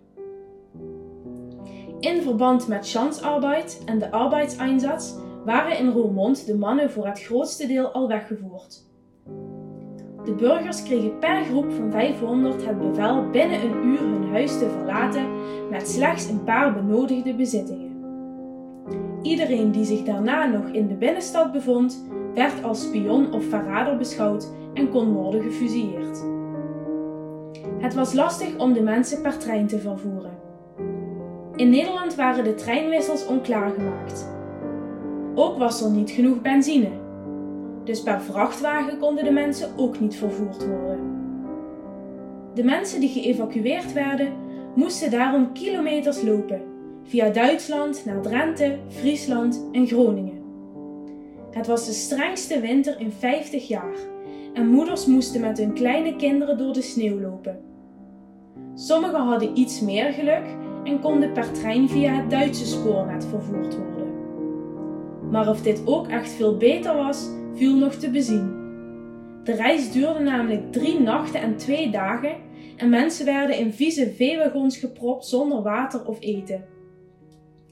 In 2.04 2.22
verband 2.22 2.68
met 2.68 2.90
Chansarbeid 2.90 3.82
en 3.86 4.00
de 4.00 4.12
arbeidseinsatz 4.12 5.14
waren 5.46 5.78
in 5.78 5.90
Roermond 5.90 6.46
de 6.46 6.56
mannen 6.56 6.92
voor 6.92 7.06
het 7.06 7.24
grootste 7.24 7.68
deel 7.68 7.88
al 7.88 8.08
weggevoerd. 8.08 8.86
De 10.24 10.34
burgers 10.38 10.84
kregen 10.84 11.20
per 11.20 11.44
groep 11.44 11.72
van 11.72 11.92
500 11.92 12.66
het 12.66 12.80
bevel 12.80 13.30
binnen 13.30 13.64
een 13.64 13.86
uur 13.86 14.00
hun 14.00 14.30
huis 14.30 14.58
te 14.58 14.70
verlaten 14.70 15.26
met 15.70 15.90
slechts 15.90 16.28
een 16.30 16.44
paar 16.44 16.74
benodigde 16.74 17.36
bezittingen. 17.36 17.92
Iedereen 19.22 19.72
die 19.72 19.86
zich 19.86 20.04
daarna 20.04 20.46
nog 20.46 20.68
in 20.68 20.88
de 20.88 20.96
binnenstad 20.96 21.52
bevond, 21.52 22.06
werd 22.34 22.64
als 22.64 22.82
spion 22.82 23.34
of 23.34 23.46
verrader 23.46 23.98
beschouwd 23.98 24.48
en 24.74 24.90
kon 24.90 25.14
worden 25.14 25.42
gefusilleerd. 25.42 26.24
Het 27.80 27.94
was 27.94 28.14
lastig 28.14 28.58
om 28.58 28.74
de 28.74 28.82
mensen 28.82 29.22
per 29.22 29.38
trein 29.38 29.68
te 29.68 29.80
vervoeren. 29.80 30.43
In 31.56 31.70
Nederland 31.70 32.16
waren 32.16 32.44
de 32.44 32.56
treinwissels 32.56 33.26
onklaargemaakt. 33.26 34.28
Ook 35.36 35.58
was 35.58 35.82
er 35.82 35.92
niet 35.92 36.12
genoeg 36.12 36.42
benzine. 36.42 36.90
Dus 37.84 38.04
per 38.04 38.22
vrachtwagen 38.22 38.98
konden 38.98 39.24
de 39.24 39.32
mensen 39.32 39.70
ook 39.78 40.00
niet 40.00 40.16
vervoerd 40.16 40.68
worden. 40.68 41.00
De 42.54 42.64
mensen 42.64 43.00
die 43.00 43.10
geëvacueerd 43.10 43.94
werden, 43.94 44.34
moesten 44.76 45.12
daarom 45.12 45.54
kilometers 45.54 46.22
lopen, 46.22 46.62
via 47.04 47.30
Duitsland 47.30 48.06
naar 48.06 48.22
Drenthe, 48.22 48.78
Friesland 48.88 49.70
en 49.72 49.88
Groningen. 49.88 50.42
Het 51.52 51.68
was 51.68 51.86
de 51.86 51.92
strengste 51.92 52.60
winter 52.60 53.00
in 53.00 53.12
50 53.12 53.68
jaar 53.68 53.96
en 54.54 54.68
moeders 54.68 55.06
moesten 55.06 55.42
met 55.42 55.58
hun 55.58 55.74
kleine 55.74 56.16
kinderen 56.16 56.58
door 56.58 56.74
de 56.74 56.82
sneeuw 56.82 57.20
lopen. 57.20 57.60
Sommigen 58.74 59.22
hadden 59.22 59.58
iets 59.58 59.82
meer 59.82 60.14
geluk 60.14 60.46
en 60.84 61.00
konden 61.00 61.32
per 61.32 61.52
trein 61.52 61.90
via 61.90 62.14
het 62.14 62.30
Duitse 62.30 62.66
spoornet 62.66 63.26
vervoerd 63.26 63.78
worden. 63.78 64.14
Maar 65.32 65.50
of 65.50 65.62
dit 65.62 65.82
ook 65.86 66.08
echt 66.08 66.30
veel 66.30 66.58
beter 66.58 66.96
was, 66.96 67.30
viel 67.54 67.76
nog 67.76 67.94
te 67.94 68.10
bezien. 68.10 68.62
De 69.44 69.56
reis 69.56 69.92
duurde 69.92 70.20
namelijk 70.20 70.72
drie 70.72 71.00
nachten 71.00 71.42
en 71.42 71.58
twee 71.58 71.90
dagen 71.90 72.36
en 72.78 72.90
mensen 72.90 73.26
werden 73.26 73.58
in 73.58 73.74
vieze 73.74 74.14
veewagons 74.14 74.78
gepropt 74.78 75.26
zonder 75.26 75.62
water 75.62 76.08
of 76.08 76.18
eten. 76.20 76.66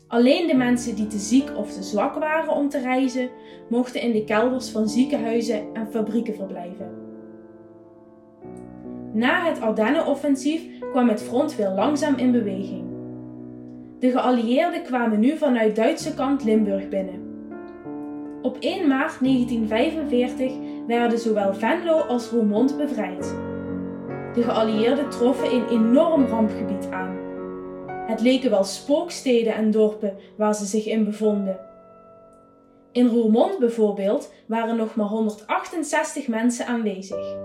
Alleen 0.08 0.48
de 0.48 0.56
mensen 0.56 0.96
die 0.96 1.08
te 1.08 1.18
ziek 1.18 1.58
of 1.58 1.74
te 1.74 1.84
zwak 1.84 2.16
waren 2.16 2.54
om 2.54 2.70
te 2.70 2.80
reizen, 2.80 3.30
mochten 3.70 4.02
in 4.02 4.12
de 4.12 4.24
kelders 4.24 4.70
van 4.70 4.90
ziekenhuizen 4.90 5.74
en 5.74 5.88
fabrieken 5.92 6.36
verblijven. 6.36 6.92
Na 9.14 9.46
het 9.46 9.62
Ardennenoffensief 9.62 10.62
kwam 10.92 11.10
het 11.10 11.22
front 11.22 11.56
weer 11.56 11.70
langzaam 11.70 12.16
in 12.16 12.32
beweging. 12.32 12.91
De 14.02 14.12
geallieerden 14.12 14.84
kwamen 14.84 15.20
nu 15.20 15.38
vanuit 15.38 15.76
Duitse 15.76 16.14
kant 16.14 16.44
Limburg 16.44 16.90
binnen. 16.90 17.46
Op 18.42 18.58
1 18.60 18.88
maart 18.88 19.20
1945 19.20 20.54
werden 20.88 21.20
zowel 21.20 21.54
Venlo 21.54 22.00
als 22.00 22.30
Roermond 22.30 22.78
bevrijd. 22.78 23.36
De 24.34 24.44
geallieerden 24.44 25.10
troffen 25.10 25.54
een 25.54 25.68
enorm 25.68 26.26
rampgebied 26.26 26.90
aan. 26.92 27.18
Het 28.08 28.22
leken 28.22 28.50
wel 28.50 28.64
spooksteden 28.64 29.54
en 29.54 29.72
dorpen 29.72 30.18
waar 30.38 30.56
ze 30.56 30.66
zich 30.66 30.86
in 30.86 31.06
bevonden. 31.06 31.60
In 32.92 33.08
Roermond 33.08 33.60
bijvoorbeeld 33.60 34.34
waren 34.48 34.76
nog 34.76 34.96
maar 34.96 35.08
168 35.08 36.28
mensen 36.28 36.66
aanwezig. 36.66 37.36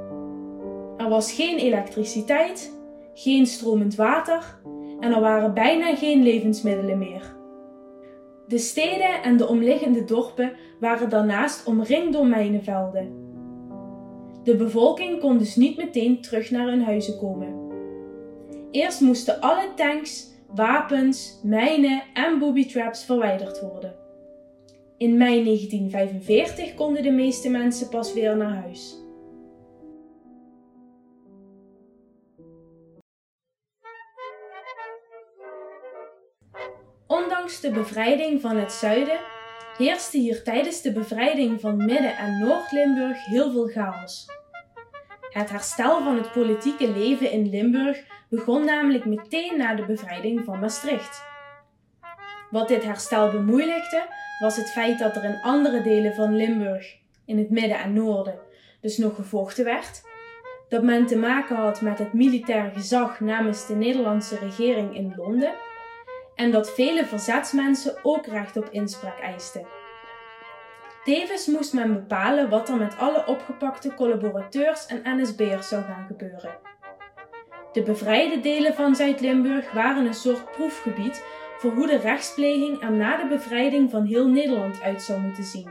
Er 0.96 1.08
was 1.08 1.32
geen 1.32 1.58
elektriciteit, 1.58 2.72
geen 3.14 3.46
stromend 3.46 3.94
water 3.94 4.58
en 5.00 5.12
er 5.12 5.20
waren 5.20 5.54
bijna 5.54 5.94
geen 5.94 6.22
levensmiddelen 6.22 6.98
meer. 6.98 7.34
De 8.46 8.58
steden 8.58 9.22
en 9.22 9.36
de 9.36 9.48
omliggende 9.48 10.04
dorpen 10.04 10.52
waren 10.80 11.08
daarnaast 11.08 11.66
omringd 11.66 12.12
door 12.12 12.26
mijnenvelden. 12.26 13.24
De 14.42 14.56
bevolking 14.56 15.20
kon 15.20 15.38
dus 15.38 15.56
niet 15.56 15.76
meteen 15.76 16.20
terug 16.20 16.50
naar 16.50 16.68
hun 16.68 16.82
huizen 16.82 17.18
komen. 17.18 17.54
Eerst 18.70 19.00
moesten 19.00 19.40
alle 19.40 19.68
tanks, 19.74 20.34
wapens, 20.54 21.40
mijnen 21.42 22.02
en 22.14 22.38
booby 22.38 22.66
traps 22.66 23.04
verwijderd 23.04 23.60
worden. 23.60 23.94
In 24.96 25.16
mei 25.16 25.44
1945 25.44 26.74
konden 26.74 27.02
de 27.02 27.10
meeste 27.10 27.50
mensen 27.50 27.88
pas 27.88 28.12
weer 28.12 28.36
naar 28.36 28.54
huis. 28.54 29.05
De 37.60 37.70
bevrijding 37.70 38.40
van 38.40 38.56
het 38.56 38.72
zuiden 38.72 39.18
heerste 39.76 40.18
hier 40.18 40.42
tijdens 40.42 40.82
de 40.82 40.92
bevrijding 40.92 41.60
van 41.60 41.76
Midden- 41.76 42.16
en 42.16 42.38
Noord-Limburg 42.38 43.24
heel 43.24 43.50
veel 43.50 43.66
chaos. 43.66 44.26
Het 45.30 45.50
herstel 45.50 46.02
van 46.02 46.16
het 46.16 46.32
politieke 46.32 46.90
leven 46.90 47.30
in 47.30 47.50
Limburg 47.50 48.04
begon 48.28 48.64
namelijk 48.64 49.04
meteen 49.04 49.56
na 49.56 49.74
de 49.74 49.84
bevrijding 49.84 50.44
van 50.44 50.58
Maastricht. 50.58 51.24
Wat 52.50 52.68
dit 52.68 52.84
herstel 52.84 53.30
bemoeilijkte, 53.30 54.06
was 54.38 54.56
het 54.56 54.70
feit 54.70 54.98
dat 54.98 55.16
er 55.16 55.24
in 55.24 55.40
andere 55.42 55.82
delen 55.82 56.14
van 56.14 56.36
Limburg, 56.36 56.96
in 57.24 57.38
het 57.38 57.50
midden 57.50 57.78
en 57.78 57.92
noorden, 57.92 58.38
dus 58.80 58.96
nog 58.96 59.14
gevochten 59.14 59.64
werd, 59.64 60.02
dat 60.68 60.82
men 60.82 61.06
te 61.06 61.16
maken 61.16 61.56
had 61.56 61.80
met 61.80 61.98
het 61.98 62.12
militair 62.12 62.70
gezag 62.74 63.20
namens 63.20 63.66
de 63.66 63.74
Nederlandse 63.74 64.38
regering 64.38 64.96
in 64.96 65.12
Londen 65.16 65.52
en 66.36 66.50
dat 66.50 66.74
vele 66.74 67.04
verzetsmensen 67.06 67.96
ook 68.02 68.26
recht 68.26 68.56
op 68.56 68.68
inspraak 68.70 69.20
eisten. 69.20 69.66
Tevens 71.04 71.46
moest 71.46 71.72
men 71.72 71.92
bepalen 71.92 72.48
wat 72.48 72.68
er 72.68 72.76
met 72.76 72.98
alle 72.98 73.26
opgepakte 73.26 73.94
collaborateurs 73.94 74.86
en 74.86 75.20
NSB'ers 75.20 75.68
zou 75.68 75.82
gaan 75.82 76.06
gebeuren. 76.06 76.58
De 77.72 77.82
bevrijde 77.82 78.40
delen 78.40 78.74
van 78.74 78.94
Zuid-Limburg 78.94 79.72
waren 79.72 80.06
een 80.06 80.14
soort 80.14 80.50
proefgebied 80.50 81.24
voor 81.58 81.72
hoe 81.72 81.86
de 81.86 81.96
rechtspleging 81.96 82.82
er 82.82 82.92
na 82.92 83.16
de 83.16 83.28
bevrijding 83.28 83.90
van 83.90 84.04
heel 84.04 84.28
Nederland 84.28 84.82
uit 84.82 85.02
zou 85.02 85.20
moeten 85.20 85.44
zien. 85.44 85.68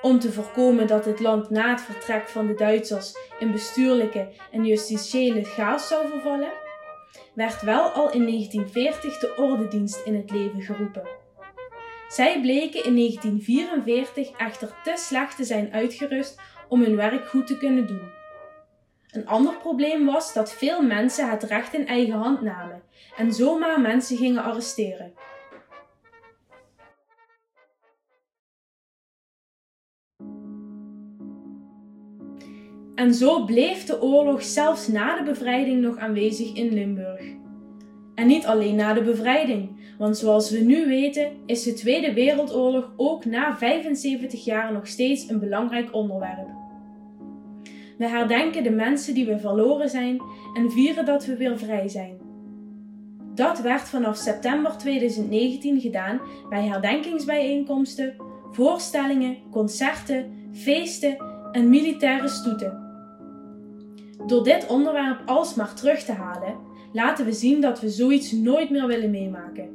Om 0.00 0.18
te 0.18 0.32
voorkomen 0.32 0.86
dat 0.86 1.04
het 1.04 1.20
land 1.20 1.50
na 1.50 1.70
het 1.70 1.80
vertrek 1.80 2.28
van 2.28 2.46
de 2.46 2.54
Duitsers 2.54 3.14
in 3.38 3.52
bestuurlijke 3.52 4.28
en 4.52 4.64
justitiële 4.64 5.44
chaos 5.44 5.88
zou 5.88 6.08
vervallen, 6.08 6.52
werd 7.38 7.62
wel 7.62 7.82
al 7.82 8.10
in 8.12 8.26
1940 8.26 9.18
de 9.18 9.34
ordendienst 9.36 10.00
in 10.04 10.14
het 10.14 10.30
leven 10.30 10.62
geroepen. 10.62 11.08
Zij 12.08 12.40
bleken 12.40 12.84
in 12.84 12.94
1944 12.96 14.30
echter 14.30 14.74
te 14.84 14.92
slecht 14.96 15.36
te 15.36 15.44
zijn 15.44 15.72
uitgerust 15.72 16.40
om 16.68 16.82
hun 16.82 16.96
werk 16.96 17.28
goed 17.28 17.46
te 17.46 17.58
kunnen 17.58 17.86
doen. 17.86 18.10
Een 19.10 19.26
ander 19.26 19.56
probleem 19.56 20.06
was 20.06 20.32
dat 20.32 20.52
veel 20.52 20.82
mensen 20.82 21.30
het 21.30 21.42
recht 21.42 21.74
in 21.74 21.86
eigen 21.86 22.18
hand 22.18 22.40
namen 22.40 22.82
en 23.16 23.32
zomaar 23.32 23.80
mensen 23.80 24.16
gingen 24.16 24.42
arresteren. 24.42 25.12
En 32.98 33.14
zo 33.14 33.44
bleef 33.44 33.84
de 33.84 34.02
oorlog 34.02 34.42
zelfs 34.42 34.88
na 34.88 35.16
de 35.16 35.22
bevrijding 35.22 35.80
nog 35.80 35.96
aanwezig 35.96 36.52
in 36.52 36.72
Limburg. 36.72 37.22
En 38.14 38.26
niet 38.26 38.46
alleen 38.46 38.74
na 38.74 38.94
de 38.94 39.02
bevrijding, 39.02 39.70
want 39.98 40.16
zoals 40.16 40.50
we 40.50 40.58
nu 40.58 40.86
weten 40.86 41.30
is 41.46 41.62
de 41.62 41.72
Tweede 41.72 42.12
Wereldoorlog 42.12 42.92
ook 42.96 43.24
na 43.24 43.56
75 43.56 44.44
jaar 44.44 44.72
nog 44.72 44.86
steeds 44.86 45.28
een 45.28 45.38
belangrijk 45.38 45.94
onderwerp. 45.94 46.48
We 47.98 48.08
herdenken 48.08 48.62
de 48.62 48.70
mensen 48.70 49.14
die 49.14 49.26
we 49.26 49.38
verloren 49.38 49.88
zijn 49.88 50.20
en 50.54 50.70
vieren 50.70 51.04
dat 51.04 51.26
we 51.26 51.36
weer 51.36 51.58
vrij 51.58 51.88
zijn. 51.88 52.18
Dat 53.34 53.60
werd 53.60 53.88
vanaf 53.88 54.16
september 54.16 54.76
2019 54.76 55.80
gedaan 55.80 56.20
bij 56.48 56.66
herdenkingsbijeenkomsten, 56.66 58.16
voorstellingen, 58.50 59.36
concerten, 59.50 60.32
feesten 60.52 61.16
en 61.52 61.68
militaire 61.68 62.28
stoeten. 62.28 62.87
Door 64.28 64.44
dit 64.44 64.66
onderwerp 64.66 65.22
alsmaar 65.26 65.74
terug 65.74 66.02
te 66.02 66.12
halen, 66.12 66.56
laten 66.92 67.24
we 67.24 67.32
zien 67.32 67.60
dat 67.60 67.80
we 67.80 67.88
zoiets 67.88 68.32
nooit 68.32 68.70
meer 68.70 68.86
willen 68.86 69.10
meemaken. 69.10 69.68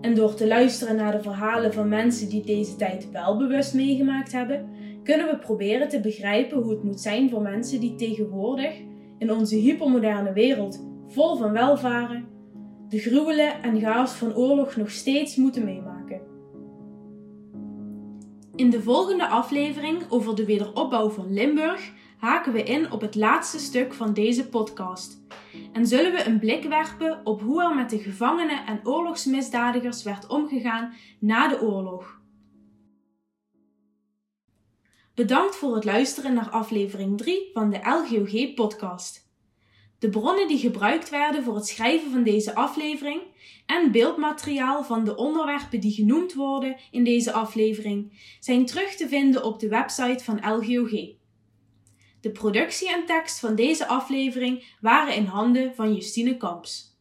En 0.00 0.14
door 0.14 0.34
te 0.34 0.46
luisteren 0.46 0.96
naar 0.96 1.12
de 1.12 1.22
verhalen 1.22 1.72
van 1.72 1.88
mensen 1.88 2.28
die 2.28 2.44
deze 2.44 2.76
tijd 2.76 3.10
wel 3.10 3.36
bewust 3.36 3.74
meegemaakt 3.74 4.32
hebben, 4.32 4.68
kunnen 5.02 5.26
we 5.26 5.38
proberen 5.38 5.88
te 5.88 6.00
begrijpen 6.00 6.62
hoe 6.62 6.70
het 6.70 6.82
moet 6.82 7.00
zijn 7.00 7.30
voor 7.30 7.42
mensen 7.42 7.80
die 7.80 7.94
tegenwoordig, 7.94 8.74
in 9.18 9.32
onze 9.32 9.56
hypermoderne 9.56 10.32
wereld 10.32 10.84
vol 11.08 11.36
van 11.36 11.52
welvaren, 11.52 12.28
de 12.88 12.98
gruwelen 12.98 13.62
en 13.62 13.80
chaos 13.80 14.12
van 14.12 14.34
oorlog 14.34 14.76
nog 14.76 14.90
steeds 14.90 15.36
moeten 15.36 15.64
meemaken. 15.64 16.20
In 18.54 18.70
de 18.70 18.82
volgende 18.82 19.28
aflevering 19.28 20.02
over 20.08 20.34
de 20.34 20.44
wederopbouw 20.44 21.08
van 21.08 21.32
Limburg 21.32 21.92
haken 22.22 22.52
we 22.52 22.62
in 22.62 22.92
op 22.92 23.00
het 23.00 23.14
laatste 23.14 23.58
stuk 23.58 23.94
van 23.94 24.14
deze 24.14 24.48
podcast 24.48 25.20
en 25.72 25.86
zullen 25.86 26.12
we 26.12 26.24
een 26.24 26.38
blik 26.38 26.64
werpen 26.64 27.20
op 27.24 27.40
hoe 27.40 27.62
er 27.62 27.74
met 27.74 27.90
de 27.90 27.98
gevangenen 27.98 28.66
en 28.66 28.80
oorlogsmisdadigers 28.86 30.02
werd 30.02 30.26
omgegaan 30.26 30.94
na 31.18 31.48
de 31.48 31.60
oorlog. 31.60 32.20
Bedankt 35.14 35.56
voor 35.56 35.74
het 35.74 35.84
luisteren 35.84 36.34
naar 36.34 36.50
aflevering 36.50 37.18
3 37.18 37.50
van 37.52 37.70
de 37.70 37.78
LGOG-podcast. 37.78 39.30
De 39.98 40.08
bronnen 40.08 40.48
die 40.48 40.58
gebruikt 40.58 41.10
werden 41.10 41.44
voor 41.44 41.54
het 41.54 41.66
schrijven 41.66 42.10
van 42.10 42.22
deze 42.22 42.54
aflevering 42.54 43.20
en 43.66 43.92
beeldmateriaal 43.92 44.84
van 44.84 45.04
de 45.04 45.16
onderwerpen 45.16 45.80
die 45.80 45.92
genoemd 45.92 46.34
worden 46.34 46.76
in 46.90 47.04
deze 47.04 47.32
aflevering 47.32 48.12
zijn 48.40 48.66
terug 48.66 48.94
te 48.94 49.08
vinden 49.08 49.44
op 49.44 49.60
de 49.60 49.68
website 49.68 50.24
van 50.24 50.54
LGOG. 50.54 51.20
De 52.22 52.30
productie 52.30 52.92
en 52.92 53.06
tekst 53.06 53.38
van 53.38 53.54
deze 53.54 53.86
aflevering 53.86 54.64
waren 54.80 55.14
in 55.14 55.24
handen 55.24 55.74
van 55.74 55.94
Justine 55.94 56.36
Kamps. 56.36 56.91